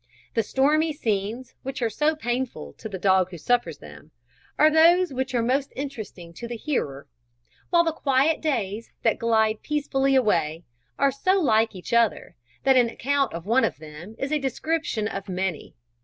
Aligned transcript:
The 0.33 0.41
stormy 0.41 0.93
scenes 0.93 1.53
which 1.61 1.79
are 1.83 1.89
so 1.91 2.15
painful 2.15 2.73
to 2.79 2.89
the 2.89 2.97
dog 2.97 3.29
who 3.29 3.37
suffers 3.37 3.77
them, 3.77 4.09
are 4.57 4.71
those 4.71 5.13
which 5.13 5.35
are 5.35 5.43
most 5.43 5.71
interesting 5.75 6.33
to 6.33 6.47
the 6.47 6.57
hearer; 6.57 7.07
while 7.69 7.83
the 7.83 7.91
quiet 7.91 8.41
days, 8.41 8.89
that 9.03 9.19
glide 9.19 9.61
peacefully 9.61 10.15
away, 10.15 10.63
are 10.97 11.11
so 11.11 11.39
like 11.39 11.75
each 11.75 11.93
other, 11.93 12.35
that 12.63 12.77
an 12.77 12.89
account 12.89 13.35
of 13.35 13.45
one 13.45 13.63
of 13.63 13.77
them 13.77 14.15
is 14.17 14.31
a 14.31 14.39
description 14.39 15.07
of 15.07 15.29
many. 15.29 15.75